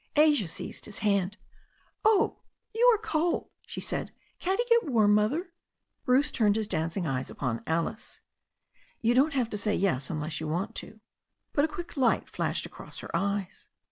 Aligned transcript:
Asia 0.15 0.47
seized 0.47 0.85
his 0.87 0.97
hand. 1.05 1.37
"Oh, 2.03 2.39
you 2.73 2.91
are 2.91 2.97
cold," 2.97 3.51
she 3.67 3.79
said. 3.79 4.11
"Can't 4.39 4.59
he 4.59 4.65
get 4.67 4.89
warm, 4.91 5.13
M^other?" 5.15 5.49
Bruce 6.05 6.31
turned 6.31 6.55
his 6.55 6.67
dancing 6.67 7.05
eyes 7.05 7.29
upon 7.29 7.61
Alice. 7.67 8.19
"You 9.01 9.13
don't 9.13 9.33
have 9.35 9.51
to 9.51 9.57
say 9.57 9.79
'y^s' 9.79 10.09
unless 10.09 10.39
you 10.39 10.47
want 10.47 10.73
to." 10.77 10.99
But 11.53 11.65
a 11.65 11.71
quick 11.71 11.95
light 11.95 12.27
flashed 12.27 12.65
across 12.65 12.97
her 13.01 13.15
eyes. 13.15 13.67